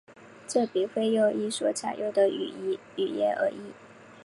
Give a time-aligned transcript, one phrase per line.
[0.47, 2.47] 这笔费用因所采用的语
[2.95, 3.71] 言而异。